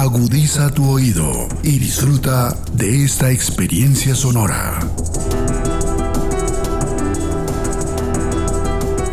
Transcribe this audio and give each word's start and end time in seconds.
Agudiza 0.00 0.70
tu 0.70 0.90
oído 0.90 1.46
y 1.62 1.78
disfruta 1.78 2.56
de 2.72 3.04
esta 3.04 3.30
experiencia 3.30 4.14
sonora. 4.14 4.78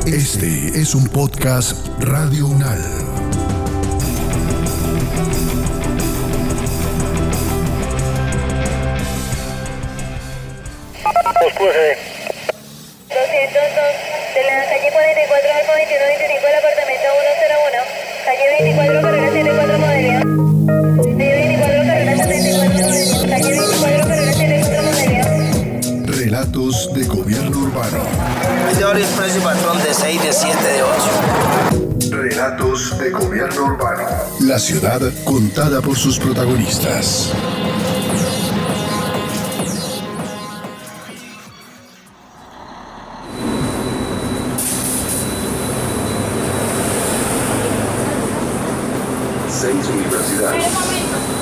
Este 0.06 0.80
es 0.80 0.96
un 0.96 1.06
podcast 1.10 1.76
Radio 2.00 2.48
Unal. 2.48 2.80
Oscure. 11.46 11.98
202 13.10 13.28
de 14.36 14.44
la 14.46 14.64
calle 14.72 14.90
44 14.94 15.52
Alfa 15.52 15.74
2125 15.74 16.48
del 16.48 16.56
apartamento 16.56 17.08
101. 17.36 18.08
Calle 18.24 18.64
24 18.64 18.77
gobierno 33.20 33.66
urbano. 33.66 34.04
La 34.42 34.60
ciudad 34.60 35.02
contada 35.24 35.82
por 35.82 35.98
sus 35.98 36.20
protagonistas. 36.20 37.32
Seis 49.50 49.88
universidades. 49.88 51.37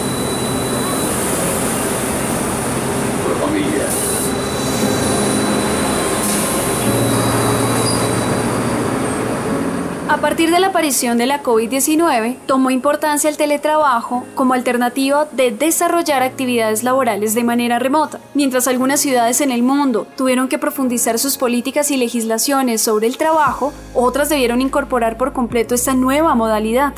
A 10.16 10.22
partir 10.22 10.50
de 10.50 10.62
la 10.62 10.68
aparición 10.68 11.18
de 11.18 11.26
la 11.26 11.44
COVID-19, 11.44 12.38
tomó 12.46 12.72
importancia 12.72 13.30
el 13.30 13.36
teletrabajo 13.36 14.24
como 14.34 14.54
alternativa 14.54 15.28
de 15.34 15.52
desarrollar 15.52 16.24
actividades 16.24 16.84
laborales 16.84 17.36
de 17.36 17.44
manera 17.44 17.80
remota. 17.80 18.22
Mientras 18.34 18.70
algunas 18.70 19.02
ciudades 19.02 19.42
en 19.42 19.52
el 19.52 19.62
mundo 19.62 20.08
tuvieron 20.16 20.48
que 20.48 20.58
profundizar 20.58 21.20
sus 21.20 21.38
políticas 21.38 21.92
y 21.92 21.98
legislaciones 21.98 22.82
sobre 22.82 23.08
el 23.08 23.18
trabajo, 23.18 23.74
otras 23.94 24.30
debieron 24.30 24.62
incorporar 24.62 25.18
por 25.18 25.34
completo 25.34 25.76
esta 25.76 25.94
nueva 25.94 26.34
modalidad. 26.34 26.94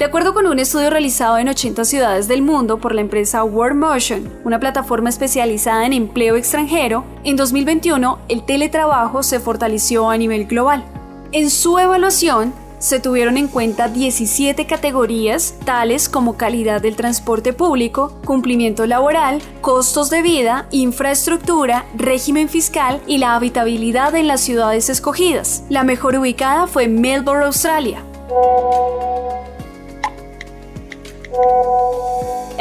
De 0.00 0.04
acuerdo 0.04 0.34
con 0.34 0.48
un 0.48 0.58
estudio 0.58 0.90
realizado 0.90 1.38
en 1.38 1.48
80 1.48 1.84
ciudades 1.84 2.26
del 2.26 2.42
mundo 2.42 2.78
por 2.78 2.92
la 2.92 3.02
empresa 3.02 3.44
WorkMotion, 3.44 4.28
una 4.42 4.58
plataforma 4.58 5.10
especializada 5.10 5.86
en 5.86 5.92
empleo 5.92 6.34
extranjero, 6.34 7.04
en 7.22 7.36
2021 7.36 8.18
el 8.28 8.44
teletrabajo 8.44 9.22
se 9.22 9.38
fortaleció 9.38 10.10
a 10.10 10.16
nivel 10.16 10.46
global. 10.46 10.91
En 11.34 11.48
su 11.48 11.78
evaluación, 11.78 12.52
se 12.78 13.00
tuvieron 13.00 13.38
en 13.38 13.48
cuenta 13.48 13.88
17 13.88 14.66
categorías, 14.66 15.54
tales 15.64 16.10
como 16.10 16.36
calidad 16.36 16.82
del 16.82 16.94
transporte 16.94 17.54
público, 17.54 18.20
cumplimiento 18.26 18.86
laboral, 18.86 19.40
costos 19.62 20.10
de 20.10 20.20
vida, 20.20 20.66
infraestructura, 20.72 21.86
régimen 21.94 22.50
fiscal 22.50 23.00
y 23.06 23.16
la 23.16 23.34
habitabilidad 23.34 24.14
en 24.14 24.26
las 24.26 24.42
ciudades 24.42 24.90
escogidas. 24.90 25.64
La 25.70 25.84
mejor 25.84 26.16
ubicada 26.16 26.66
fue 26.66 26.86
Melbourne, 26.86 27.46
Australia. 27.46 28.04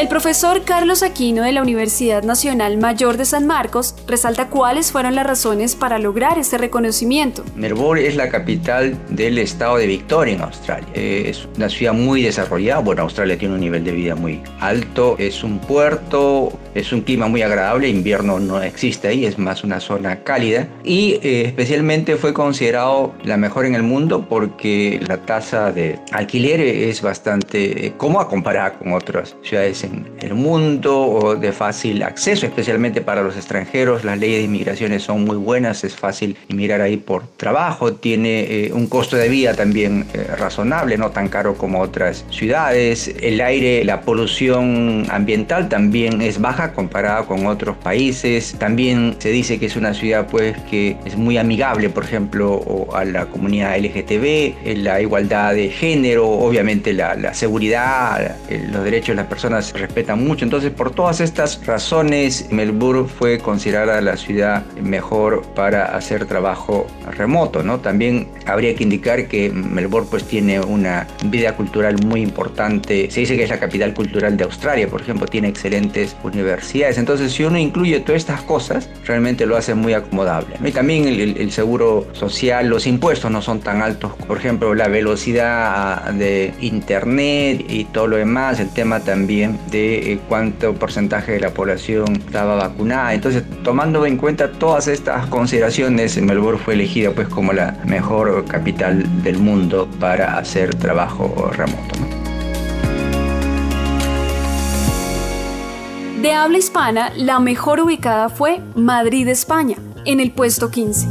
El 0.01 0.07
profesor 0.07 0.63
Carlos 0.63 1.03
Aquino 1.03 1.43
de 1.43 1.51
la 1.51 1.61
Universidad 1.61 2.23
Nacional 2.23 2.79
Mayor 2.79 3.17
de 3.17 3.25
San 3.25 3.45
Marcos 3.45 3.93
resalta 4.07 4.47
cuáles 4.47 4.91
fueron 4.91 5.13
las 5.13 5.27
razones 5.27 5.75
para 5.75 5.99
lograr 5.99 6.39
este 6.39 6.57
reconocimiento. 6.57 7.43
Melbourne 7.55 8.07
es 8.07 8.15
la 8.15 8.27
capital 8.27 8.97
del 9.09 9.37
estado 9.37 9.77
de 9.77 9.85
Victoria 9.85 10.33
en 10.33 10.41
Australia. 10.41 10.89
Es 10.95 11.47
una 11.55 11.69
ciudad 11.69 11.93
muy 11.93 12.23
desarrollada. 12.23 12.81
Bueno, 12.81 13.03
Australia 13.03 13.37
tiene 13.37 13.53
un 13.53 13.59
nivel 13.59 13.83
de 13.83 13.91
vida 13.91 14.15
muy 14.15 14.41
alto. 14.59 15.17
Es 15.19 15.43
un 15.43 15.59
puerto, 15.59 16.51
es 16.75 16.91
un 16.91 17.01
clima 17.01 17.27
muy 17.27 17.41
agradable. 17.41 17.89
Invierno 17.89 18.39
no 18.39 18.61
existe 18.61 19.07
ahí, 19.07 19.25
es 19.25 19.37
más 19.37 19.63
una 19.63 19.79
zona 19.79 20.23
cálida. 20.23 20.67
Y 20.83 21.19
eh, 21.23 21.43
especialmente 21.45 22.15
fue 22.15 22.33
considerado 22.33 23.13
la 23.23 23.37
mejor 23.37 23.65
en 23.65 23.75
el 23.75 23.83
mundo 23.83 24.25
porque 24.27 24.99
la 25.07 25.17
tasa 25.17 25.71
de 25.71 25.99
alquiler 26.11 26.59
es 26.59 27.01
bastante 27.01 27.87
eh, 27.87 27.93
cómoda 27.97 28.27
comparada 28.27 28.73
con 28.73 28.93
otras 28.93 29.35
ciudades 29.43 29.83
en 29.83 30.07
el 30.19 30.33
mundo 30.33 30.99
o 30.99 31.35
de 31.35 31.51
fácil 31.51 32.03
acceso, 32.03 32.45
especialmente 32.45 33.01
para 33.01 33.21
los 33.21 33.35
extranjeros. 33.35 34.03
Las 34.03 34.17
leyes 34.17 34.39
de 34.39 34.43
inmigración 34.45 34.99
son 34.99 35.23
muy 35.25 35.37
buenas, 35.37 35.83
es 35.83 35.95
fácil 35.95 36.35
inmigrar 36.49 36.81
ahí 36.81 36.97
por 36.97 37.27
trabajo, 37.37 37.93
tiene 37.93 38.41
eh, 38.41 38.71
un 38.73 38.87
costo 38.87 39.15
de 39.15 39.29
vida 39.29 39.53
también 39.53 40.05
eh, 40.13 40.23
razonable, 40.37 40.97
no 40.97 41.11
tan 41.11 41.27
caro 41.27 41.55
como 41.55 41.79
otras 41.79 42.25
ciudades. 42.29 43.13
El 43.21 43.41
aire, 43.41 43.83
la 43.83 44.01
polución 44.01 45.05
ambiental 45.09 45.69
también 45.69 46.21
es 46.21 46.39
baja 46.39 46.60
comparada 46.69 47.23
con 47.23 47.45
otros 47.45 47.75
países. 47.77 48.55
También 48.57 49.15
se 49.19 49.29
dice 49.29 49.59
que 49.59 49.65
es 49.65 49.75
una 49.75 49.93
ciudad 49.93 50.27
pues 50.29 50.57
que 50.69 50.97
es 51.05 51.17
muy 51.17 51.37
amigable, 51.37 51.89
por 51.89 52.03
ejemplo, 52.03 52.87
a 52.93 53.03
la 53.05 53.25
comunidad 53.25 53.77
LGTB, 53.77 54.23
eh, 54.23 54.75
la 54.77 55.01
igualdad 55.01 55.53
de 55.53 55.69
género, 55.69 56.29
obviamente 56.29 56.93
la, 56.93 57.15
la 57.15 57.33
seguridad, 57.33 58.37
eh, 58.49 58.67
los 58.71 58.83
derechos 58.83 59.09
de 59.09 59.15
las 59.15 59.27
personas 59.27 59.65
se 59.65 59.77
respetan 59.77 60.23
mucho. 60.23 60.45
Entonces, 60.45 60.71
por 60.71 60.91
todas 60.91 61.19
estas 61.19 61.65
razones, 61.65 62.47
Melbourne 62.51 63.07
fue 63.07 63.39
considerada 63.39 63.99
la 64.01 64.17
ciudad 64.17 64.63
mejor 64.81 65.41
para 65.55 65.95
hacer 65.95 66.25
trabajo 66.25 66.87
remoto. 67.11 67.63
¿no? 67.63 67.79
También 67.79 68.27
habría 68.45 68.75
que 68.75 68.83
indicar 68.83 69.27
que 69.27 69.49
Melbourne 69.49 70.07
pues, 70.09 70.23
tiene 70.25 70.59
una 70.59 71.07
vida 71.25 71.55
cultural 71.55 71.95
muy 72.05 72.21
importante. 72.21 73.09
Se 73.11 73.21
dice 73.21 73.35
que 73.35 73.43
es 73.43 73.49
la 73.49 73.59
capital 73.59 73.93
cultural 73.93 74.37
de 74.37 74.43
Australia, 74.43 74.87
por 74.87 75.01
ejemplo, 75.01 75.27
tiene 75.27 75.47
excelentes 75.47 76.15
universidades. 76.23 76.50
Entonces, 76.97 77.31
si 77.31 77.43
uno 77.43 77.57
incluye 77.57 77.99
todas 77.99 78.21
estas 78.21 78.41
cosas, 78.41 78.89
realmente 79.05 79.45
lo 79.45 79.57
hace 79.57 79.75
muy 79.75 79.93
acomodable. 79.93 80.55
Y 80.63 80.71
también 80.71 81.05
el, 81.07 81.51
seguro 81.51 82.07
social, 82.13 82.67
los 82.67 82.87
impuestos 82.87 83.31
no 83.31 83.41
son 83.41 83.59
tan 83.59 83.81
altos. 83.81 84.13
Por 84.27 84.37
ejemplo, 84.37 84.73
la 84.73 84.87
velocidad 84.87 86.11
de 86.11 86.53
internet 86.61 87.65
y 87.67 87.85
todo 87.85 88.07
lo 88.07 88.17
demás, 88.17 88.59
el 88.59 88.69
tema 88.69 88.99
también 89.01 89.59
de 89.69 90.13
eh, 90.13 90.19
cuánto 90.27 90.73
porcentaje 90.73 91.33
de 91.33 91.39
la 91.39 91.49
población 91.51 92.15
estaba 92.15 92.55
vacunada. 92.55 93.13
Entonces, 93.13 93.43
tomando 93.63 94.05
en 94.05 94.17
cuenta 94.17 94.51
todas 94.51 94.87
estas 94.87 95.27
consideraciones, 95.27 96.21
Melbourne 96.21 96.59
fue 96.63 96.73
elegida 96.75 97.11
pues 97.11 97.27
como 97.27 97.53
la 97.53 97.77
mejor 97.85 98.45
capital 98.45 99.23
del 99.23 99.37
mundo 99.37 99.87
para 99.99 100.37
hacer 100.37 100.75
trabajo 100.75 101.51
remoto. 101.55 102.10
De 106.21 106.33
habla 106.33 106.59
hispana, 106.59 107.11
la 107.15 107.39
mejor 107.39 107.79
ubicada 107.79 108.29
fue 108.29 108.61
Madrid, 108.75 109.27
España, 109.27 109.77
en 110.05 110.19
el 110.19 110.31
puesto 110.31 110.69
15. 110.69 111.07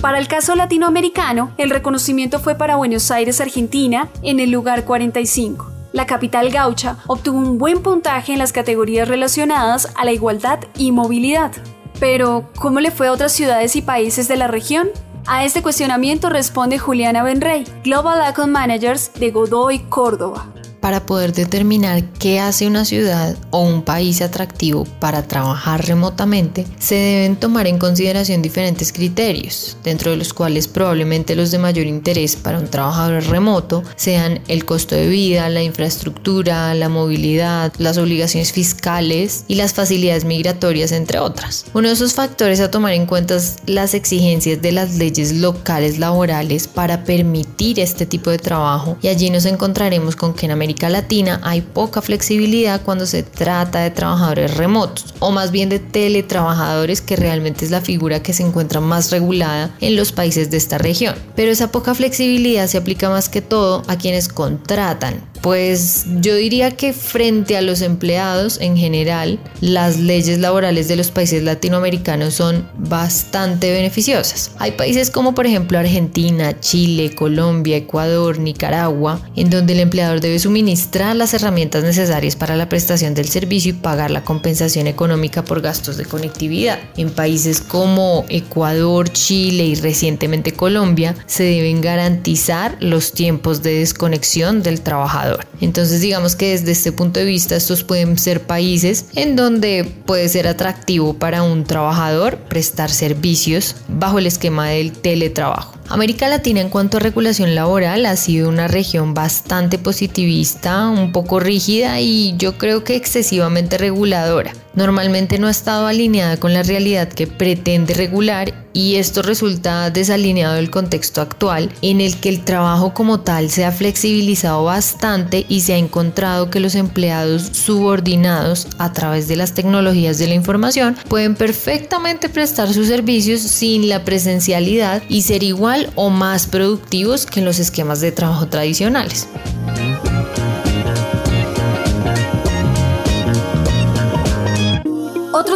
Para 0.00 0.18
el 0.18 0.28
caso 0.28 0.54
latinoamericano, 0.54 1.52
el 1.58 1.68
reconocimiento 1.68 2.40
fue 2.40 2.54
para 2.54 2.76
Buenos 2.76 3.10
Aires, 3.10 3.38
Argentina, 3.38 4.08
en 4.22 4.40
el 4.40 4.50
lugar 4.50 4.86
45. 4.86 5.70
La 5.92 6.06
capital 6.06 6.48
gaucha 6.50 6.96
obtuvo 7.06 7.36
un 7.36 7.58
buen 7.58 7.82
puntaje 7.82 8.32
en 8.32 8.38
las 8.38 8.52
categorías 8.52 9.08
relacionadas 9.08 9.92
a 9.94 10.06
la 10.06 10.12
igualdad 10.12 10.60
y 10.78 10.92
movilidad. 10.92 11.52
Pero, 11.98 12.48
¿cómo 12.56 12.80
le 12.80 12.92
fue 12.92 13.08
a 13.08 13.12
otras 13.12 13.32
ciudades 13.32 13.76
y 13.76 13.82
países 13.82 14.26
de 14.26 14.36
la 14.38 14.46
región? 14.46 14.88
A 15.32 15.44
este 15.44 15.62
cuestionamiento 15.62 16.28
responde 16.28 16.80
Juliana 16.80 17.22
Benrey, 17.22 17.64
Global 17.84 18.20
Account 18.20 18.50
Managers 18.50 19.12
de 19.14 19.30
Godoy, 19.30 19.78
Córdoba. 19.88 20.48
Para 20.80 21.06
poder 21.06 21.32
determinar 21.32 22.04
qué 22.18 22.40
hace 22.40 22.66
una 22.66 22.84
ciudad 22.84 23.36
o 23.50 23.60
un 23.60 23.82
país 23.82 24.22
atractivo 24.22 24.84
para 24.98 25.22
trabajar 25.22 25.86
remotamente, 25.86 26.66
se 26.78 26.94
deben 26.94 27.36
tomar 27.36 27.66
en 27.66 27.78
consideración 27.78 28.42
diferentes 28.42 28.92
criterios, 28.92 29.76
dentro 29.84 30.10
de 30.10 30.16
los 30.16 30.32
cuales 30.32 30.68
probablemente 30.68 31.36
los 31.36 31.50
de 31.50 31.58
mayor 31.58 31.86
interés 31.86 32.36
para 32.36 32.58
un 32.58 32.68
trabajador 32.68 33.24
remoto 33.24 33.82
sean 33.96 34.40
el 34.48 34.64
costo 34.64 34.94
de 34.94 35.06
vida, 35.06 35.48
la 35.48 35.62
infraestructura, 35.62 36.74
la 36.74 36.88
movilidad, 36.88 37.72
las 37.78 37.98
obligaciones 37.98 38.52
fiscales 38.52 39.44
y 39.48 39.56
las 39.56 39.74
facilidades 39.74 40.24
migratorias, 40.24 40.92
entre 40.92 41.18
otras. 41.18 41.66
Uno 41.74 41.88
de 41.88 41.94
esos 41.94 42.14
factores 42.14 42.60
a 42.60 42.70
tomar 42.70 42.92
en 42.92 43.06
cuenta 43.06 43.36
es 43.36 43.56
las 43.66 43.94
exigencias 43.94 44.62
de 44.62 44.72
las 44.72 44.96
leyes 44.96 45.32
locales 45.32 45.98
laborales 45.98 46.68
para 46.68 47.04
permitir 47.04 47.80
este 47.80 48.06
tipo 48.06 48.30
de 48.30 48.38
trabajo 48.38 48.96
y 49.02 49.08
allí 49.08 49.30
nos 49.30 49.44
encontraremos 49.44 50.16
con 50.16 50.34
que 50.34 50.46
en 50.46 50.52
América 50.52 50.69
América 50.70 50.88
Latina 50.88 51.40
hay 51.42 51.62
poca 51.62 52.00
flexibilidad 52.00 52.82
cuando 52.82 53.04
se 53.04 53.24
trata 53.24 53.80
de 53.80 53.90
trabajadores 53.90 54.56
remotos, 54.56 55.16
o 55.18 55.32
más 55.32 55.50
bien 55.50 55.68
de 55.68 55.80
teletrabajadores 55.80 57.00
que 57.00 57.16
realmente 57.16 57.64
es 57.64 57.72
la 57.72 57.80
figura 57.80 58.22
que 58.22 58.32
se 58.32 58.44
encuentra 58.44 58.80
más 58.80 59.10
regulada 59.10 59.74
en 59.80 59.96
los 59.96 60.12
países 60.12 60.48
de 60.48 60.58
esta 60.58 60.78
región. 60.78 61.16
Pero 61.34 61.50
esa 61.50 61.72
poca 61.72 61.92
flexibilidad 61.96 62.68
se 62.68 62.78
aplica 62.78 63.10
más 63.10 63.28
que 63.28 63.42
todo 63.42 63.82
a 63.88 63.96
quienes 63.96 64.28
contratan, 64.28 65.28
pues 65.40 66.04
yo 66.20 66.34
diría 66.34 66.70
que 66.72 66.92
frente 66.92 67.56
a 67.56 67.62
los 67.62 67.80
empleados 67.80 68.58
en 68.60 68.76
general, 68.76 69.38
las 69.60 69.98
leyes 69.98 70.38
laborales 70.38 70.88
de 70.88 70.96
los 70.96 71.10
países 71.10 71.42
latinoamericanos 71.42 72.34
son 72.34 72.68
bastante 72.76 73.72
beneficiosas. 73.72 74.52
Hay 74.58 74.72
países 74.72 75.10
como 75.10 75.34
por 75.34 75.46
ejemplo 75.46 75.78
Argentina, 75.78 76.58
Chile, 76.60 77.14
Colombia, 77.14 77.76
Ecuador, 77.76 78.38
Nicaragua, 78.38 79.20
en 79.36 79.50
donde 79.50 79.72
el 79.72 79.80
empleador 79.80 80.20
debe 80.20 80.38
suministrar 80.38 81.16
las 81.16 81.32
herramientas 81.32 81.84
necesarias 81.84 82.36
para 82.36 82.56
la 82.56 82.68
prestación 82.68 83.14
del 83.14 83.28
servicio 83.28 83.70
y 83.70 83.74
pagar 83.74 84.10
la 84.10 84.24
compensación 84.24 84.86
económica 84.86 85.44
por 85.44 85.62
gastos 85.62 85.96
de 85.96 86.04
conectividad. 86.04 86.78
En 86.96 87.10
países 87.10 87.60
como 87.60 88.24
Ecuador, 88.28 89.10
Chile 89.10 89.64
y 89.64 89.74
recientemente 89.74 90.52
Colombia, 90.52 91.14
se 91.26 91.44
deben 91.44 91.80
garantizar 91.80 92.76
los 92.80 93.12
tiempos 93.12 93.62
de 93.62 93.78
desconexión 93.80 94.62
del 94.62 94.82
trabajador 94.82 95.29
entonces 95.60 96.00
digamos 96.00 96.36
que 96.36 96.50
desde 96.50 96.72
este 96.72 96.92
punto 96.92 97.20
de 97.20 97.26
vista 97.26 97.56
estos 97.56 97.84
pueden 97.84 98.18
ser 98.18 98.42
países 98.42 99.06
en 99.14 99.36
donde 99.36 99.84
puede 100.06 100.28
ser 100.28 100.46
atractivo 100.46 101.14
para 101.14 101.42
un 101.42 101.64
trabajador 101.64 102.38
prestar 102.38 102.90
servicios 102.90 103.76
bajo 103.88 104.18
el 104.18 104.26
esquema 104.26 104.68
del 104.68 104.92
teletrabajo. 104.92 105.74
América 105.88 106.28
Latina 106.28 106.60
en 106.60 106.68
cuanto 106.68 106.98
a 106.98 107.00
regulación 107.00 107.56
laboral 107.56 108.06
ha 108.06 108.14
sido 108.14 108.48
una 108.48 108.68
región 108.68 109.12
bastante 109.12 109.76
positivista, 109.76 110.88
un 110.88 111.10
poco 111.10 111.40
rígida 111.40 112.00
y 112.00 112.36
yo 112.36 112.58
creo 112.58 112.84
que 112.84 112.94
excesivamente 112.94 113.76
reguladora. 113.76 114.52
Normalmente 114.74 115.38
no 115.38 115.48
ha 115.48 115.50
estado 115.50 115.86
alineada 115.86 116.38
con 116.38 116.54
la 116.54 116.62
realidad 116.62 117.08
que 117.08 117.26
pretende 117.26 117.94
regular 117.94 118.54
y 118.72 118.96
esto 118.96 119.22
resulta 119.22 119.90
desalineado 119.90 120.54
del 120.54 120.70
contexto 120.70 121.20
actual 121.20 121.72
en 121.82 122.00
el 122.00 122.18
que 122.20 122.28
el 122.28 122.44
trabajo 122.44 122.94
como 122.94 123.20
tal 123.20 123.50
se 123.50 123.64
ha 123.64 123.72
flexibilizado 123.72 124.64
bastante 124.64 125.44
y 125.48 125.62
se 125.62 125.74
ha 125.74 125.76
encontrado 125.76 126.50
que 126.50 126.60
los 126.60 126.76
empleados 126.76 127.42
subordinados 127.52 128.68
a 128.78 128.92
través 128.92 129.26
de 129.26 129.36
las 129.36 129.54
tecnologías 129.54 130.18
de 130.18 130.28
la 130.28 130.34
información 130.34 130.96
pueden 131.08 131.34
perfectamente 131.34 132.28
prestar 132.28 132.72
sus 132.72 132.86
servicios 132.86 133.40
sin 133.40 133.88
la 133.88 134.04
presencialidad 134.04 135.02
y 135.08 135.22
ser 135.22 135.42
igual 135.42 135.90
o 135.96 136.10
más 136.10 136.46
productivos 136.46 137.26
que 137.26 137.40
en 137.40 137.46
los 137.46 137.58
esquemas 137.58 138.00
de 138.00 138.12
trabajo 138.12 138.46
tradicionales. 138.46 139.26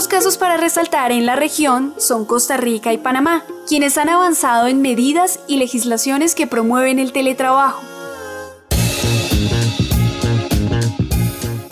Otros 0.04 0.22
casos 0.22 0.36
para 0.36 0.58
resaltar 0.58 1.12
en 1.12 1.24
la 1.24 1.34
región 1.34 1.94
son 1.96 2.26
Costa 2.26 2.58
Rica 2.58 2.92
y 2.92 2.98
Panamá, 2.98 3.42
quienes 3.66 3.96
han 3.96 4.10
avanzado 4.10 4.66
en 4.66 4.82
medidas 4.82 5.40
y 5.48 5.56
legislaciones 5.56 6.34
que 6.34 6.46
promueven 6.46 6.98
el 6.98 7.10
teletrabajo. 7.10 7.93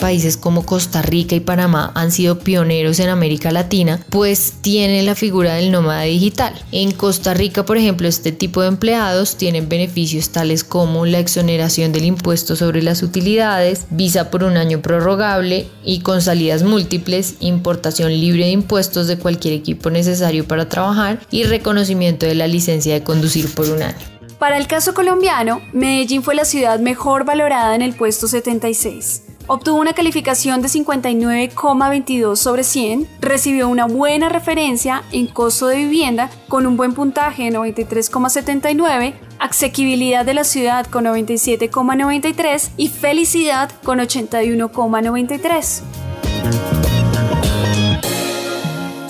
Países 0.03 0.35
como 0.35 0.65
Costa 0.65 1.01
Rica 1.01 1.33
y 1.33 1.39
Panamá 1.39 1.93
han 1.95 2.11
sido 2.11 2.37
pioneros 2.37 2.99
en 2.99 3.07
América 3.07 3.53
Latina, 3.53 4.01
pues 4.09 4.55
tienen 4.59 5.05
la 5.05 5.15
figura 5.15 5.53
del 5.53 5.71
nómada 5.71 6.01
digital. 6.01 6.53
En 6.73 6.91
Costa 6.91 7.33
Rica, 7.33 7.63
por 7.63 7.77
ejemplo, 7.77 8.09
este 8.09 8.33
tipo 8.33 8.61
de 8.61 8.67
empleados 8.67 9.37
tienen 9.37 9.69
beneficios 9.69 10.31
tales 10.31 10.65
como 10.65 11.05
la 11.05 11.19
exoneración 11.19 11.93
del 11.93 12.03
impuesto 12.03 12.57
sobre 12.57 12.81
las 12.81 13.01
utilidades, 13.01 13.85
visa 13.91 14.29
por 14.29 14.43
un 14.43 14.57
año 14.57 14.81
prorrogable 14.81 15.69
y 15.85 16.01
con 16.01 16.21
salidas 16.21 16.63
múltiples, 16.63 17.35
importación 17.39 18.11
libre 18.11 18.43
de 18.43 18.51
impuestos 18.51 19.07
de 19.07 19.17
cualquier 19.17 19.53
equipo 19.53 19.89
necesario 19.89 20.45
para 20.45 20.67
trabajar 20.67 21.21
y 21.31 21.45
reconocimiento 21.45 22.25
de 22.25 22.35
la 22.35 22.47
licencia 22.47 22.93
de 22.93 23.03
conducir 23.03 23.49
por 23.55 23.69
un 23.69 23.83
año. 23.83 23.95
Para 24.37 24.57
el 24.57 24.67
caso 24.67 24.93
colombiano, 24.93 25.61
Medellín 25.71 26.23
fue 26.23 26.35
la 26.35 26.43
ciudad 26.43 26.81
mejor 26.81 27.23
valorada 27.23 27.73
en 27.73 27.81
el 27.81 27.95
puesto 27.95 28.27
76. 28.27 29.22
Obtuvo 29.47 29.81
una 29.81 29.93
calificación 29.93 30.61
de 30.61 30.69
59,22 30.69 32.37
sobre 32.37 32.63
100, 32.63 33.07
recibió 33.19 33.67
una 33.67 33.85
buena 33.85 34.29
referencia 34.29 35.03
en 35.11 35.27
costo 35.27 35.67
de 35.67 35.77
vivienda 35.77 36.29
con 36.47 36.65
un 36.65 36.77
buen 36.77 36.93
puntaje 36.93 37.43
de 37.43 37.57
93,79, 37.57 39.15
asequibilidad 39.39 40.25
de 40.25 40.33
la 40.33 40.45
ciudad 40.45 40.85
con 40.87 41.05
97,93 41.05 42.69
y 42.77 42.87
felicidad 42.87 43.69
con 43.83 43.99
81,93. 43.99 45.92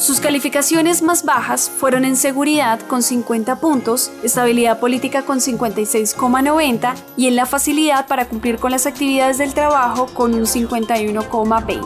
Sus 0.04 0.20
calificaciones 0.20 1.02
más 1.02 1.24
bajas 1.24 1.70
fueron 1.70 2.04
en 2.04 2.18
seguridad 2.18 2.82
con 2.82 3.02
50 3.02 3.62
puntos, 3.62 4.12
estabilidad 4.22 4.82
política 4.82 5.22
con 5.22 5.40
56,90 5.40 6.94
y 7.16 7.28
en 7.28 7.38
la 7.38 7.46
facilidad 7.46 8.06
para 8.08 8.28
cumplir 8.28 8.58
con 8.58 8.72
las 8.72 8.86
actividades 8.86 9.38
del 9.38 9.54
trabajo 9.54 10.08
con 10.08 10.34
un 10.34 10.42
51,20. 10.42 11.80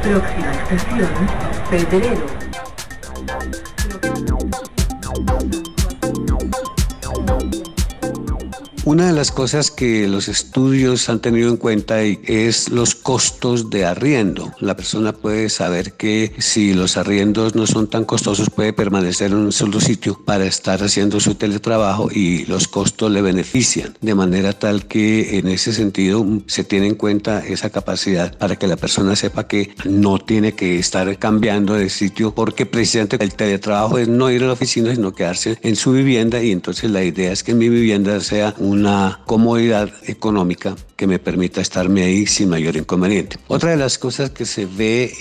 Próxima 0.00 0.52
estación, 0.52 1.08
Pedrero. 1.68 2.35
Una 8.86 9.08
de 9.08 9.12
las 9.12 9.32
cosas 9.32 9.72
que 9.72 10.06
los 10.06 10.28
estudios 10.28 11.08
han 11.08 11.18
tenido 11.18 11.50
en 11.50 11.56
cuenta 11.56 12.02
es 12.02 12.68
los 12.68 12.94
costos 12.94 13.68
de 13.68 13.84
arriendo. 13.84 14.52
La 14.60 14.76
persona 14.76 15.12
puede 15.12 15.48
saber 15.48 15.94
que 15.94 16.32
si 16.38 16.72
los 16.72 16.96
arriendos 16.96 17.56
no 17.56 17.66
son 17.66 17.88
tan 17.88 18.04
costosos 18.04 18.48
puede 18.48 18.72
permanecer 18.72 19.32
en 19.32 19.38
un 19.38 19.50
solo 19.50 19.80
sitio 19.80 20.22
para 20.24 20.46
estar 20.46 20.84
haciendo 20.84 21.18
su 21.18 21.34
teletrabajo 21.34 22.10
y 22.12 22.44
los 22.44 22.68
costos 22.68 23.10
le 23.10 23.22
benefician. 23.22 23.96
De 24.00 24.14
manera 24.14 24.52
tal 24.52 24.86
que 24.86 25.36
en 25.36 25.48
ese 25.48 25.72
sentido 25.72 26.24
se 26.46 26.62
tiene 26.62 26.86
en 26.86 26.94
cuenta 26.94 27.44
esa 27.44 27.70
capacidad 27.70 28.38
para 28.38 28.54
que 28.54 28.68
la 28.68 28.76
persona 28.76 29.16
sepa 29.16 29.48
que 29.48 29.74
no 29.84 30.20
tiene 30.20 30.52
que 30.52 30.78
estar 30.78 31.18
cambiando 31.18 31.74
de 31.74 31.90
sitio 31.90 32.36
porque 32.36 32.66
precisamente 32.66 33.16
el 33.20 33.34
teletrabajo 33.34 33.98
es 33.98 34.06
no 34.06 34.30
ir 34.30 34.44
a 34.44 34.46
la 34.46 34.52
oficina 34.52 34.94
sino 34.94 35.12
quedarse 35.12 35.58
en 35.62 35.74
su 35.74 35.90
vivienda 35.90 36.40
y 36.40 36.52
entonces 36.52 36.88
la 36.88 37.02
idea 37.02 37.32
es 37.32 37.42
que 37.42 37.52
mi 37.52 37.68
vivienda 37.68 38.20
sea 38.20 38.54
un 38.58 38.75
una 38.76 39.20
comodidad 39.24 39.90
económica 40.06 40.76
que 40.96 41.06
me 41.06 41.18
permita 41.18 41.60
estarme 41.60 42.02
ahí 42.02 42.26
sin 42.26 42.48
mayor 42.48 42.76
inconveniente. 42.76 43.36
Otra 43.48 43.70
de 43.70 43.76
las 43.76 43.98
cosas 43.98 44.30
que 44.30 44.46
se 44.46 44.66
ve 44.66 45.12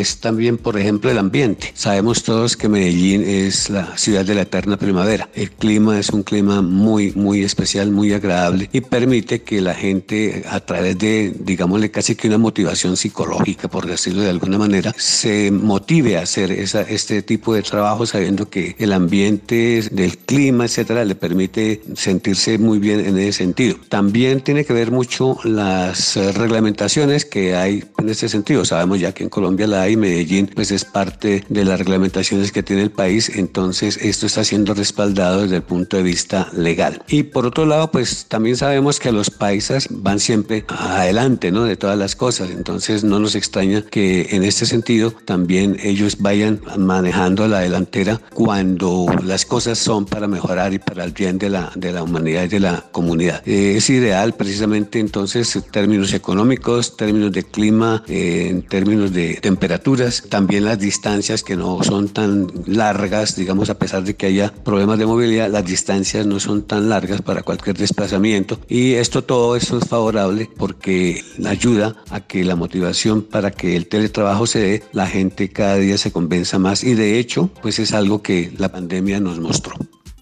es 0.00 0.18
también, 0.20 0.56
por 0.56 0.78
ejemplo, 0.78 1.10
el 1.10 1.18
ambiente. 1.18 1.72
Sabemos 1.74 2.22
todos 2.22 2.56
que 2.56 2.68
Medellín 2.68 3.22
es 3.22 3.68
la 3.70 3.96
ciudad 3.98 4.24
de 4.24 4.34
la 4.34 4.42
eterna 4.42 4.76
primavera. 4.76 5.28
El 5.34 5.50
clima 5.50 5.98
es 5.98 6.10
un 6.10 6.22
clima 6.22 6.62
muy, 6.62 7.12
muy 7.12 7.42
especial, 7.44 7.90
muy 7.90 8.12
agradable 8.12 8.70
y 8.72 8.80
permite 8.80 9.42
que 9.42 9.60
la 9.60 9.74
gente, 9.74 10.44
a 10.48 10.60
través 10.60 10.98
de, 10.98 11.34
digámosle, 11.38 11.90
casi 11.90 12.14
que 12.14 12.28
una 12.28 12.38
motivación 12.38 12.96
psicológica, 12.96 13.68
por 13.68 13.86
decirlo 13.86 14.22
de 14.22 14.30
alguna 14.30 14.58
manera, 14.58 14.94
se 14.96 15.50
motive 15.50 16.16
a 16.16 16.22
hacer 16.22 16.50
esa, 16.52 16.82
este 16.82 17.22
tipo 17.22 17.54
de 17.54 17.62
trabajo 17.62 18.06
sabiendo 18.06 18.48
que 18.48 18.76
el 18.78 18.92
ambiente 18.92 19.82
del 19.92 20.16
clima, 20.18 20.64
etcétera, 20.64 21.04
le 21.04 21.14
permite 21.14 21.82
sentirse 21.94 22.56
muy 22.58 22.78
bien 22.78 23.00
en 23.00 23.18
ese 23.18 23.38
sentido. 23.38 23.76
También 23.88 24.40
tiene 24.40 24.64
que 24.64 24.72
ver 24.72 24.90
mucho 24.90 25.17
las 25.44 26.16
eh, 26.16 26.32
reglamentaciones 26.32 27.24
que 27.24 27.56
hay 27.56 27.84
en 27.98 28.08
este 28.08 28.28
sentido. 28.28 28.64
Sabemos 28.64 29.00
ya 29.00 29.12
que 29.12 29.24
en 29.24 29.30
Colombia 29.30 29.66
la 29.66 29.82
hay, 29.82 29.96
Medellín 29.96 30.50
pues 30.54 30.70
es 30.70 30.84
parte 30.84 31.44
de 31.48 31.64
las 31.64 31.78
reglamentaciones 31.78 32.52
que 32.52 32.62
tiene 32.62 32.82
el 32.82 32.90
país, 32.90 33.30
entonces 33.34 33.98
esto 33.98 34.26
está 34.26 34.44
siendo 34.44 34.74
respaldado 34.74 35.42
desde 35.42 35.56
el 35.56 35.62
punto 35.62 35.96
de 35.96 36.02
vista 36.02 36.48
legal. 36.52 37.02
Y 37.08 37.24
por 37.24 37.46
otro 37.46 37.66
lado, 37.66 37.90
pues 37.90 38.26
también 38.26 38.56
sabemos 38.56 39.00
que 39.00 39.12
los 39.12 39.30
paisas 39.30 39.88
van 39.90 40.20
siempre 40.20 40.64
adelante, 40.68 41.50
¿no? 41.50 41.64
De 41.64 41.76
todas 41.76 41.98
las 41.98 42.14
cosas, 42.14 42.50
entonces 42.50 43.04
no 43.04 43.18
nos 43.18 43.34
extraña 43.34 43.82
que 43.82 44.28
en 44.30 44.44
este 44.44 44.66
sentido 44.66 45.10
también 45.10 45.76
ellos 45.82 46.18
vayan 46.18 46.60
manejando 46.76 47.48
la 47.48 47.60
delantera 47.60 48.20
cuando 48.32 49.06
las 49.24 49.44
cosas 49.44 49.78
son 49.78 50.06
para 50.06 50.28
mejorar 50.28 50.72
y 50.72 50.78
para 50.78 51.04
el 51.04 51.12
bien 51.12 51.38
de 51.38 51.50
la, 51.50 51.72
de 51.74 51.92
la 51.92 52.02
humanidad 52.02 52.44
y 52.44 52.48
de 52.48 52.60
la 52.60 52.84
comunidad. 52.92 53.42
Eh, 53.46 53.74
es 53.76 53.90
ideal 53.90 54.34
precisamente 54.34 55.00
entonces 55.00 55.54
en 55.56 55.62
términos 55.62 56.12
económicos, 56.12 56.96
términos 56.96 57.32
de 57.32 57.42
clima, 57.42 57.87
eh, 58.08 58.48
en 58.50 58.62
términos 58.62 59.12
de 59.12 59.34
temperaturas, 59.34 60.24
también 60.28 60.64
las 60.64 60.78
distancias 60.78 61.42
que 61.42 61.56
no 61.56 61.82
son 61.82 62.08
tan 62.08 62.48
largas, 62.66 63.36
digamos, 63.36 63.70
a 63.70 63.78
pesar 63.78 64.04
de 64.04 64.14
que 64.14 64.26
haya 64.26 64.52
problemas 64.64 64.98
de 64.98 65.06
movilidad, 65.06 65.50
las 65.50 65.64
distancias 65.64 66.26
no 66.26 66.40
son 66.40 66.62
tan 66.62 66.88
largas 66.88 67.22
para 67.22 67.42
cualquier 67.42 67.76
desplazamiento 67.76 68.58
y 68.68 68.94
esto 68.94 69.24
todo 69.24 69.56
eso 69.56 69.78
es 69.78 69.88
favorable 69.88 70.48
porque 70.56 71.22
ayuda 71.46 71.96
a 72.10 72.20
que 72.20 72.44
la 72.44 72.56
motivación 72.56 73.22
para 73.22 73.50
que 73.50 73.76
el 73.76 73.86
teletrabajo 73.86 74.46
se 74.46 74.60
dé, 74.60 74.82
la 74.92 75.06
gente 75.06 75.50
cada 75.50 75.76
día 75.76 75.98
se 75.98 76.12
convenza 76.12 76.58
más 76.58 76.84
y 76.84 76.94
de 76.94 77.18
hecho, 77.18 77.50
pues 77.62 77.78
es 77.78 77.92
algo 77.92 78.22
que 78.22 78.52
la 78.58 78.70
pandemia 78.70 79.20
nos 79.20 79.38
mostró. 79.38 79.74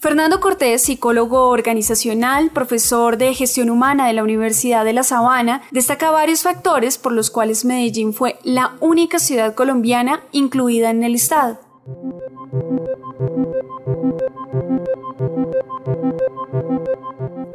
Fernando 0.07 0.39
Cortés, 0.39 0.85
psicólogo 0.85 1.49
organizacional, 1.49 2.51
profesor 2.51 3.19
de 3.19 3.35
gestión 3.35 3.71
humana 3.71 4.07
de 4.07 4.13
la 4.13 4.23
Universidad 4.23 4.85
de 4.85 4.93
La 4.93 5.03
Sabana, 5.03 5.63
destaca 5.73 6.13
varios 6.13 6.45
factores 6.45 6.97
por 6.97 7.11
los 7.11 7.29
cuales 7.29 7.65
Medellín 7.65 8.15
fue 8.15 8.39
la 8.45 8.77
única 8.79 9.19
ciudad 9.19 9.57
colombiana 9.57 10.21
incluida 10.31 10.91
en 10.91 11.03
el 11.03 11.17
estado. 11.17 11.59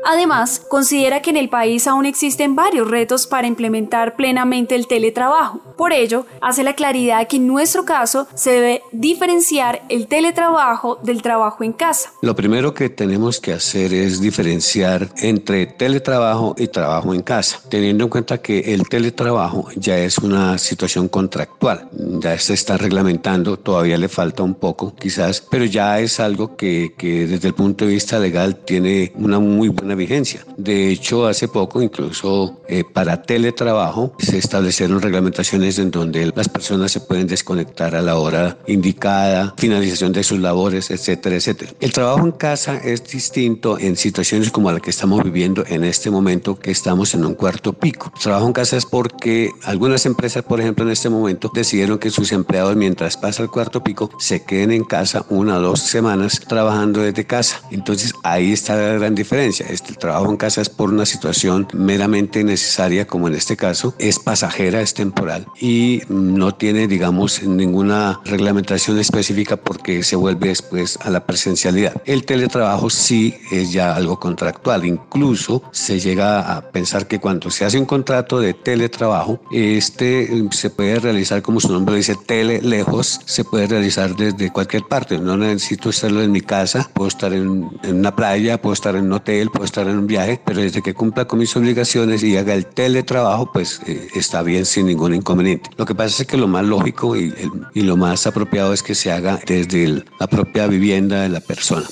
Además, 0.04 0.60
considera 0.60 1.22
que 1.22 1.30
en 1.30 1.38
el 1.38 1.48
país 1.48 1.88
aún 1.88 2.06
existen 2.06 2.58
varios 2.58 2.92
retos 2.92 3.28
para 3.28 3.48
implementar 3.48 4.18
plenamente 4.18 4.76
el 4.76 4.88
teletrabajo. 4.88 5.62
Por 5.82 5.94
ello, 5.94 6.28
hace 6.42 6.64
la 6.64 6.76
claridad 6.76 7.28
que 7.28 7.38
en 7.38 7.48
nuestro 7.48 7.86
caso 7.86 8.28
se 8.36 8.52
debe 8.52 8.84
diferenciar 8.92 9.82
el 9.90 10.06
teletrabajo 10.06 11.00
del 11.02 11.24
trabajo 11.24 11.64
en 11.64 11.74
casa. 11.74 12.12
Lo 12.22 12.36
primero 12.36 12.72
que 12.72 12.90
tenemos 12.90 13.40
que 13.40 13.52
hacer 13.52 13.92
es 13.92 14.22
diferenciar 14.22 15.10
entre 15.24 15.66
teletrabajo 15.66 16.54
y 16.56 16.68
trabajo 16.68 17.16
en 17.16 17.24
casa, 17.24 17.62
teniendo 17.68 18.04
en 18.04 18.12
cuenta 18.12 18.38
que 18.38 18.76
el 18.76 18.88
teletrabajo 18.88 19.70
ya 19.76 19.98
es 19.98 20.20
una 20.20 20.60
situación 20.60 21.08
contractual, 21.08 21.90
ya 22.20 22.38
se 22.38 22.54
está 22.54 22.78
reglamentando, 22.78 23.58
todavía 23.58 23.98
le 23.98 24.08
falta 24.08 24.44
un 24.44 24.54
poco 24.54 24.94
quizás, 24.94 25.42
pero 25.50 25.66
ya 25.66 26.00
es 26.00 26.20
algo 26.20 26.56
que, 26.56 26.94
que 26.96 27.26
desde 27.26 27.48
el 27.48 27.56
punto 27.56 27.86
de 27.86 27.94
vista 27.94 28.20
legal 28.20 28.58
tiene 28.58 29.14
una 29.16 29.40
muy 29.40 29.70
buena 29.70 29.96
vigencia. 29.96 30.46
De 30.58 30.92
hecho, 30.92 31.26
hace 31.26 31.48
poco, 31.48 31.82
incluso 31.82 32.62
eh, 32.68 32.84
para 32.84 33.24
teletrabajo, 33.24 34.14
se 34.20 34.38
establecieron 34.38 35.02
reglamentaciones 35.02 35.71
en 35.80 35.92
donde 35.92 36.32
las 36.36 36.50
personas 36.50 36.92
se 36.92 37.00
pueden 37.00 37.28
desconectar 37.28 37.96
a 37.96 38.02
la 38.02 38.18
hora 38.18 38.58
indicada, 38.68 39.54
finalización 39.58 40.12
de 40.12 40.24
sus 40.24 40.40
labores, 40.40 40.92
etcétera, 40.92 41.36
etcétera. 41.36 41.72
El 41.80 41.92
trabajo 41.92 42.26
en 42.26 42.32
casa 42.32 42.78
es 42.78 43.04
distinto 43.04 43.78
en 43.80 43.96
situaciones 43.96 44.52
como 44.52 44.72
la 44.72 44.80
que 44.80 44.90
estamos 44.90 45.24
viviendo 45.24 45.64
en 45.68 45.84
este 45.84 46.10
momento, 46.10 46.58
que 46.58 46.72
estamos 46.72 47.14
en 47.14 47.26
un 47.26 47.34
cuarto 47.34 47.74
pico. 47.74 48.12
El 48.16 48.22
trabajo 48.22 48.48
en 48.48 48.54
casa 48.54 48.78
es 48.78 48.86
porque 48.86 49.52
algunas 49.64 50.06
empresas, 50.06 50.44
por 50.44 50.60
ejemplo, 50.60 50.86
en 50.86 50.92
este 50.92 51.10
momento 51.10 51.52
decidieron 51.54 52.00
que 52.00 52.10
sus 52.10 52.32
empleados, 52.32 52.76
mientras 52.76 53.18
pasa 53.18 53.44
el 53.44 53.50
cuarto 53.50 53.84
pico, 53.84 54.10
se 54.20 54.44
queden 54.44 54.72
en 54.72 54.84
casa 54.84 55.26
una 55.30 55.58
o 55.58 55.62
dos 55.62 55.82
semanas 55.82 56.42
trabajando 56.48 57.02
desde 57.02 57.26
casa. 57.26 57.62
Entonces 57.72 58.14
ahí 58.24 58.54
está 58.54 58.76
la 58.76 58.94
gran 58.94 59.16
diferencia 59.16 59.52
el 59.70 59.98
trabajo 59.98 60.30
en 60.30 60.38
casa 60.38 60.62
es 60.62 60.70
por 60.70 60.90
una 60.90 61.06
situación 61.06 61.68
meramente 61.74 62.44
necesaria, 62.44 63.08
como 63.08 63.28
en 63.28 63.36
este 63.36 63.58
caso, 63.58 63.96
es 63.98 64.20
pasajera, 64.20 64.82
es 64.82 64.94
temporal 64.94 65.48
y 65.60 66.02
no 66.10 66.54
tiene, 66.54 66.88
digamos, 66.88 67.44
ninguna 67.44 68.20
reglamentación 68.26 69.00
específica 69.00 69.58
porque 69.58 70.04
se 70.04 70.16
vuelve 70.16 70.50
después 70.50 70.98
a 71.02 71.10
la 71.10 71.26
presencialidad. 71.26 72.02
El 72.06 72.26
teletrabajo 72.26 72.90
sí 72.90 73.36
es 73.52 73.72
ya 73.72 73.96
algo 73.96 74.20
contractual, 74.20 74.86
incluso 74.86 75.64
se 75.72 76.00
llega 76.00 76.56
a 76.56 76.62
pensar 76.72 77.08
que 77.08 77.20
cuando 77.20 77.50
se 77.50 77.66
hace 77.66 77.78
un 77.78 77.86
contrato 77.86 78.40
de 78.40 78.54
teletrabajo, 78.54 79.40
este 79.52 80.30
se 80.52 80.70
puede 80.70 81.00
realizar, 81.00 81.42
como 81.42 81.60
su 81.60 81.72
nombre 81.72 81.96
dice, 81.96 82.16
tele 82.16 82.62
lejos, 82.62 83.20
se 83.26 83.44
puede 83.44 83.68
realizar 83.68 84.16
desde 84.16 84.52
cualquier 84.52 84.84
parte. 84.84 85.20
No 85.20 85.38
necesito 85.38 85.90
estarlo 85.90 86.22
en 86.22 86.32
mi 86.32 86.42
casa, 86.42 86.90
puedo 86.94 87.08
estar 87.08 87.34
en, 87.34 87.70
en 87.84 87.96
una 88.00 88.16
playa, 88.16 88.62
puedo 88.62 88.74
estar 88.74 88.96
en 88.96 89.06
un 89.06 89.14
hotel, 89.14 89.50
puedo 89.50 89.66
estar 89.66 89.88
en 89.88 89.98
un 89.98 90.08
viaje, 90.08 90.40
pero 90.46 90.62
desde 90.62 90.82
que 90.82 90.94
cumpla 90.94 91.26
con 91.26 91.40
mis 91.40 91.56
obligaciones 91.56 92.24
y 92.24 92.38
haga 92.38 92.54
el 92.54 92.66
teletrabajo, 92.66 93.52
pues 93.52 93.82
eh, 93.88 94.08
está 94.16 94.42
bien 94.42 94.66
sin 94.66 94.88
ningún 94.88 95.14
inconveniente. 95.14 95.41
Lo 95.78 95.86
que 95.86 95.96
pasa 95.96 96.24
es 96.24 96.28
que 96.28 96.38
lo 96.38 96.48
más 96.48 96.66
lógico 96.66 97.16
y, 97.16 97.34
lo 97.74 97.98
más 97.98 98.28
apropiado 98.28 98.74
es 98.74 98.84
que 98.84 98.96
se 98.96 99.12
haga 99.12 99.40
desde 99.46 100.04
la 100.20 100.28
propia 100.28 100.68
vivienda 100.68 101.22
de 101.22 101.30
la 101.30 101.40
persona. 101.40 101.88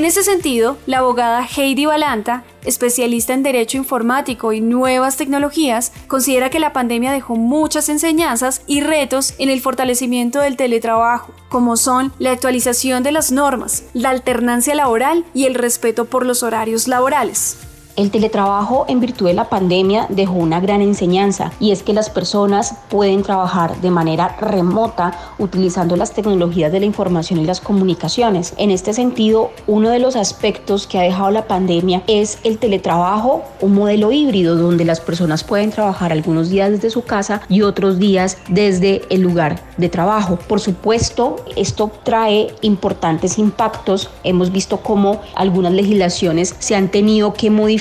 En 0.00 0.06
ese 0.06 0.22
sentido, 0.22 0.78
la 0.86 1.00
abogada 1.00 1.46
Heidi 1.46 1.84
Balanta, 1.84 2.42
especialista 2.64 3.34
en 3.34 3.42
Derecho 3.42 3.76
Informático 3.76 4.54
y 4.54 4.62
Nuevas 4.62 5.18
Tecnologías, 5.18 5.92
considera 6.08 6.48
que 6.48 6.58
la 6.58 6.72
pandemia 6.72 7.12
dejó 7.12 7.36
muchas 7.36 7.90
enseñanzas 7.90 8.62
y 8.66 8.80
retos 8.80 9.34
en 9.36 9.50
el 9.50 9.60
fortalecimiento 9.60 10.40
del 10.40 10.56
teletrabajo, 10.56 11.34
como 11.50 11.76
son 11.76 12.14
la 12.18 12.30
actualización 12.30 13.02
de 13.02 13.12
las 13.12 13.30
normas, 13.30 13.84
la 13.92 14.08
alternancia 14.08 14.74
laboral 14.74 15.26
y 15.34 15.44
el 15.44 15.54
respeto 15.54 16.06
por 16.06 16.24
los 16.24 16.42
horarios 16.42 16.88
laborales. 16.88 17.58
El 17.96 18.10
teletrabajo 18.10 18.86
en 18.88 19.00
virtud 19.00 19.26
de 19.26 19.34
la 19.34 19.48
pandemia 19.48 20.06
dejó 20.08 20.34
una 20.34 20.60
gran 20.60 20.80
enseñanza 20.80 21.52
y 21.58 21.72
es 21.72 21.82
que 21.82 21.92
las 21.92 22.08
personas 22.08 22.74
pueden 22.88 23.22
trabajar 23.22 23.80
de 23.80 23.90
manera 23.90 24.36
remota 24.40 25.12
utilizando 25.38 25.96
las 25.96 26.12
tecnologías 26.12 26.70
de 26.70 26.80
la 26.80 26.86
información 26.86 27.40
y 27.40 27.44
las 27.44 27.60
comunicaciones. 27.60 28.54
En 28.58 28.70
este 28.70 28.92
sentido, 28.92 29.50
uno 29.66 29.90
de 29.90 29.98
los 29.98 30.14
aspectos 30.14 30.86
que 30.86 30.98
ha 30.98 31.02
dejado 31.02 31.30
la 31.30 31.48
pandemia 31.48 32.02
es 32.06 32.38
el 32.44 32.58
teletrabajo, 32.58 33.42
un 33.60 33.74
modelo 33.74 34.12
híbrido 34.12 34.56
donde 34.56 34.84
las 34.84 35.00
personas 35.00 35.42
pueden 35.42 35.70
trabajar 35.70 36.12
algunos 36.12 36.48
días 36.48 36.70
desde 36.70 36.90
su 36.90 37.02
casa 37.02 37.42
y 37.48 37.62
otros 37.62 37.98
días 37.98 38.38
desde 38.48 39.02
el 39.10 39.20
lugar 39.20 39.60
de 39.76 39.88
trabajo. 39.88 40.38
Por 40.48 40.60
supuesto, 40.60 41.36
esto 41.56 41.90
trae 42.04 42.54
importantes 42.62 43.36
impactos. 43.36 44.10
Hemos 44.22 44.52
visto 44.52 44.78
cómo 44.78 45.20
algunas 45.34 45.72
legislaciones 45.72 46.54
se 46.60 46.76
han 46.76 46.88
tenido 46.88 47.34
que 47.34 47.50
modificar 47.50 47.79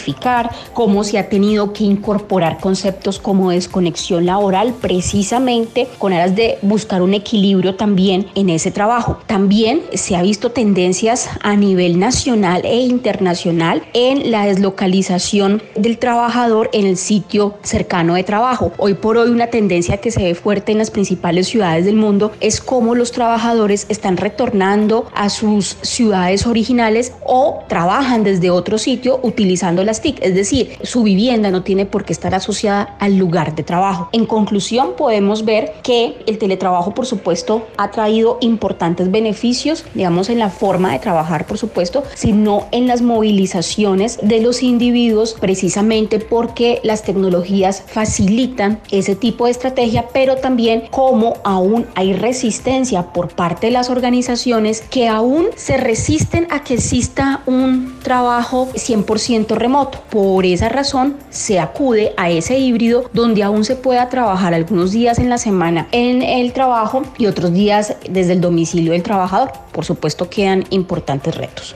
cómo 0.74 1.04
se 1.04 1.18
ha 1.18 1.30
tenido 1.30 1.74
que 1.74 1.84
incorporar 1.84 2.60
conceptos 2.60 3.20
como 3.20 3.52
desconexión 3.52 4.26
laboral 4.26 4.74
precisamente 4.82 5.88
con 5.98 6.14
aras 6.14 6.36
de 6.36 6.58
buscar 6.62 7.02
un 7.02 7.14
equilibrio 7.14 7.76
también 7.76 8.28
en 8.36 8.50
ese 8.50 8.72
trabajo. 8.72 9.20
También 9.28 9.82
se 9.94 10.16
ha 10.16 10.22
visto 10.22 10.52
tendencias 10.52 11.30
a 11.42 11.56
nivel 11.56 12.00
nacional 12.00 12.62
e 12.64 12.82
internacional 12.82 13.84
en 13.94 14.32
la 14.32 14.46
deslocalización 14.46 15.62
del 15.76 15.98
trabajador 15.98 16.70
en 16.74 16.86
el 16.86 16.98
sitio 16.98 17.56
cercano 17.64 18.16
de 18.16 18.24
trabajo. 18.24 18.72
Hoy 18.78 18.94
por 18.94 19.18
hoy 19.18 19.30
una 19.30 19.48
tendencia 19.48 19.98
que 19.98 20.12
se 20.12 20.24
ve 20.24 20.36
fuerte 20.36 20.72
en 20.72 20.78
las 20.78 20.92
principales 20.92 21.48
ciudades 21.48 21.86
del 21.86 21.96
mundo 21.96 22.32
es 22.40 22.62
cómo 22.62 22.96
los 22.96 23.12
trabajadores 23.12 23.86
están 23.90 24.18
retornando 24.18 25.08
a 25.14 25.30
sus 25.30 25.78
ciudades 25.82 26.46
originales 26.48 27.14
o 27.26 27.64
trabajan 27.68 28.24
desde 28.24 28.50
otro 28.50 28.78
sitio 28.78 29.20
utilizando 29.24 29.84
TIC, 29.98 30.20
es 30.22 30.36
decir, 30.36 30.78
su 30.84 31.04
vivienda 31.04 31.52
no 31.52 31.64
tiene 31.64 31.86
por 31.86 32.06
qué 32.06 32.14
estar 32.14 32.34
asociada 32.36 32.96
al 33.00 33.18
lugar 33.18 33.56
de 33.56 33.64
trabajo. 33.64 34.10
En 34.12 34.26
conclusión, 34.26 34.94
podemos 34.98 35.44
ver 35.46 35.74
que 35.84 36.18
el 36.28 36.38
teletrabajo, 36.38 36.94
por 36.94 37.06
supuesto, 37.06 37.68
ha 37.78 37.92
traído 37.92 38.38
importantes 38.42 39.10
beneficios, 39.12 39.86
digamos, 39.94 40.30
en 40.30 40.40
la 40.40 40.50
forma 40.50 40.94
de 40.94 41.00
trabajar, 41.00 41.46
por 41.48 41.58
supuesto, 41.58 42.04
sino 42.16 42.68
en 42.72 42.88
las 42.88 43.02
movilizaciones 43.02 44.20
de 44.22 44.42
los 44.42 44.62
individuos, 44.64 45.36
precisamente 45.40 46.20
porque 46.20 46.80
las 46.84 47.04
tecnologías 47.04 47.84
facilitan 47.88 48.80
ese 48.92 49.16
tipo 49.16 49.46
de 49.46 49.52
estrategia, 49.52 50.08
pero 50.14 50.36
también 50.38 50.84
como 50.92 51.36
aún 51.44 51.88
hay 51.96 52.14
resistencia 52.14 53.12
por 53.14 53.30
parte 53.30 53.68
de 53.68 53.72
las 53.72 53.90
organizaciones 53.90 54.82
que 54.82 55.08
aún 55.08 55.48
se 55.56 55.78
resisten 55.78 56.48
a 56.50 56.64
que 56.64 56.76
exista 56.76 57.42
un 57.46 58.00
trabajo 58.04 58.68
100% 58.74 59.56
remoto 59.56 59.79
por 59.88 60.46
esa 60.46 60.70
razón, 60.70 61.18
se 61.30 61.60
acude 61.60 62.14
a 62.18 62.30
ese 62.30 62.58
híbrido 62.58 63.10
donde 63.14 63.44
aún 63.44 63.64
se 63.64 63.76
pueda 63.76 64.10
trabajar 64.10 64.54
algunos 64.54 64.92
días 64.92 65.20
en 65.20 65.30
la 65.30 65.38
semana 65.38 65.88
en 65.92 66.22
el 66.22 66.54
trabajo 66.54 67.04
y 67.18 67.28
otros 67.28 67.54
días 67.54 67.96
desde 68.10 68.34
el 68.34 68.42
domicilio 68.42 68.92
del 68.92 69.04
trabajador. 69.04 69.52
Por 69.72 69.86
supuesto, 69.86 70.30
quedan 70.30 70.66
importantes 70.70 71.36
retos. 71.36 71.76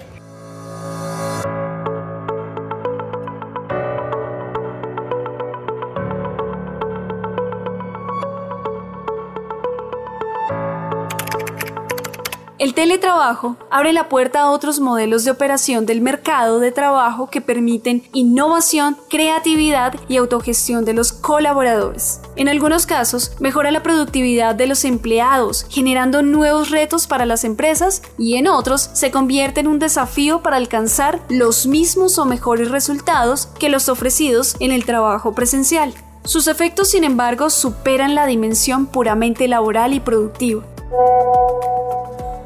El 12.63 12.73
teletrabajo 12.73 13.57
abre 13.69 13.91
la 13.91 14.07
puerta 14.07 14.39
a 14.39 14.49
otros 14.49 14.79
modelos 14.79 15.25
de 15.25 15.31
operación 15.31 15.85
del 15.85 15.99
mercado 15.99 16.61
de 16.61 16.71
trabajo 16.71 17.29
que 17.29 17.41
permiten 17.41 18.03
innovación, 18.13 18.95
creatividad 19.09 19.95
y 20.07 20.15
autogestión 20.15 20.85
de 20.85 20.93
los 20.93 21.11
colaboradores. 21.11 22.21
En 22.37 22.47
algunos 22.47 22.85
casos, 22.85 23.33
mejora 23.41 23.69
la 23.69 23.83
productividad 23.83 24.55
de 24.55 24.67
los 24.67 24.85
empleados, 24.85 25.65
generando 25.67 26.21
nuevos 26.21 26.69
retos 26.69 27.05
para 27.05 27.25
las 27.25 27.43
empresas 27.43 28.01
y 28.17 28.35
en 28.35 28.47
otros 28.47 28.89
se 28.93 29.11
convierte 29.11 29.59
en 29.59 29.67
un 29.67 29.79
desafío 29.79 30.41
para 30.41 30.55
alcanzar 30.55 31.19
los 31.27 31.67
mismos 31.67 32.17
o 32.17 32.23
mejores 32.23 32.71
resultados 32.71 33.47
que 33.59 33.67
los 33.67 33.89
ofrecidos 33.89 34.55
en 34.61 34.71
el 34.71 34.85
trabajo 34.85 35.33
presencial. 35.33 35.93
Sus 36.23 36.47
efectos, 36.47 36.91
sin 36.91 37.03
embargo, 37.03 37.49
superan 37.49 38.15
la 38.15 38.25
dimensión 38.25 38.85
puramente 38.85 39.49
laboral 39.49 39.93
y 39.93 39.99
productiva. 39.99 40.63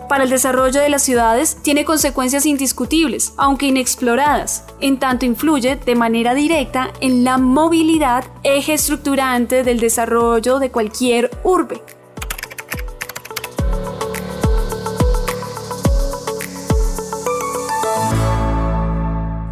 Para 0.07 0.23
el 0.23 0.29
desarrollo 0.29 0.81
de 0.81 0.89
las 0.89 1.01
ciudades 1.01 1.57
tiene 1.61 1.85
consecuencias 1.85 2.45
indiscutibles, 2.45 3.33
aunque 3.37 3.67
inexploradas, 3.67 4.65
en 4.79 4.99
tanto 4.99 5.25
influye 5.25 5.75
de 5.75 5.95
manera 5.95 6.33
directa 6.33 6.91
en 7.01 7.23
la 7.23 7.37
movilidad, 7.37 8.23
eje 8.43 8.73
estructurante 8.73 9.63
del 9.63 9.79
desarrollo 9.79 10.59
de 10.59 10.71
cualquier 10.71 11.31
urbe. 11.43 11.81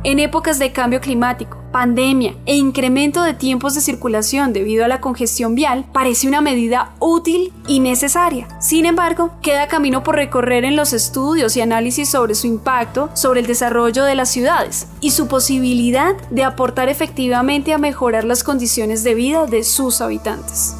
En 0.04 0.20
épocas 0.20 0.60
de 0.60 0.72
cambio 0.72 1.02
climático, 1.02 1.65
pandemia 1.76 2.34
e 2.46 2.56
incremento 2.56 3.22
de 3.22 3.34
tiempos 3.34 3.76
de 3.76 3.82
circulación 3.82 4.54
debido 4.54 4.86
a 4.86 4.88
la 4.88 5.02
congestión 5.02 5.56
vial, 5.56 5.84
parece 5.92 6.26
una 6.26 6.40
medida 6.40 6.94
útil 7.02 7.52
y 7.68 7.82
necesaria. 7.82 8.48
Sin 8.62 8.86
embargo, 8.86 9.32
queda 9.42 9.68
camino 9.68 10.02
por 10.02 10.16
recorrer 10.16 10.64
en 10.64 10.78
los 10.78 10.94
estudios 10.94 11.58
y 11.58 11.62
análisis 11.62 12.08
sobre 12.08 12.34
su 12.34 12.48
impacto 12.48 13.10
sobre 13.14 13.42
el 13.42 13.46
desarrollo 13.46 14.06
de 14.06 14.16
las 14.16 14.32
ciudades 14.32 14.88
y 15.02 15.12
su 15.12 15.28
posibilidad 15.28 16.16
de 16.30 16.46
aportar 16.46 16.88
efectivamente 16.88 17.74
a 17.74 17.78
mejorar 17.78 18.24
las 18.24 18.46
condiciones 18.46 19.04
de 19.04 19.14
vida 19.14 19.46
de 19.46 19.66
sus 19.66 20.00
habitantes. 20.00 20.78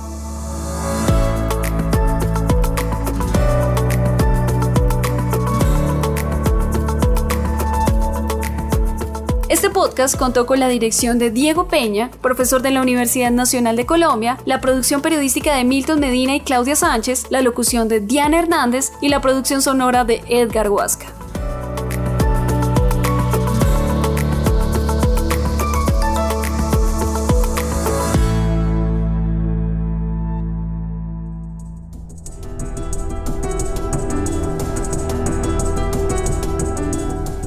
Podcast 9.76 10.18
contó 10.18 10.46
con 10.46 10.62
la 10.62 10.70
dirección 10.70 11.20
de 11.20 11.32
Diego 11.32 11.68
Peña, 11.68 12.10
profesor 12.22 12.62
de 12.62 12.72
la 12.72 12.82
Universidad 12.82 13.30
Nacional 13.30 13.76
de 13.76 13.86
Colombia, 13.86 14.38
la 14.46 14.62
producción 14.62 15.02
periodística 15.02 15.54
de 15.54 15.66
Milton 15.66 16.00
Medina 16.00 16.34
y 16.34 16.40
Claudia 16.40 16.78
Sánchez, 16.78 17.26
la 17.30 17.42
locución 17.42 17.90
de 17.90 18.00
Diana 18.00 18.40
Hernández 18.40 18.94
y 19.02 19.10
la 19.10 19.20
producción 19.20 19.62
sonora 19.62 20.06
de 20.06 20.24
Edgar 20.30 20.70
Huasca. 20.70 21.08